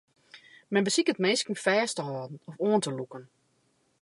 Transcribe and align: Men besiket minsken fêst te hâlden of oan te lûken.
Men 0.71 0.85
besiket 0.87 1.21
minsken 1.25 1.55
fêst 1.65 1.95
te 1.97 2.03
hâlden 2.09 2.37
of 2.49 2.55
oan 2.65 2.81
te 2.83 2.91
lûken. 2.97 3.23